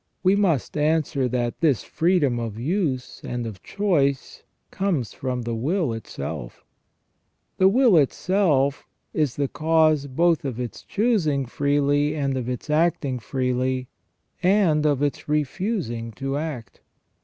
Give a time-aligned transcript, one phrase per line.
[0.23, 5.93] we must answer that this freedom of use and of choice conies from the will
[5.93, 6.65] itself
[7.59, 10.37] The will itself is the 204 ON JUSTICE AND MORAL E VIL.
[10.41, 13.87] cause both of its choosing freely and of its acting freely,
[14.41, 16.81] and of its refusing to act.